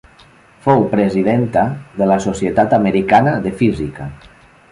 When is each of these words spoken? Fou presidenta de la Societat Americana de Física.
Fou 0.61 0.79
presidenta 0.93 1.65
de 2.01 2.07
la 2.13 2.17
Societat 2.25 2.75
Americana 2.79 3.35
de 3.47 3.53
Física. 3.63 4.09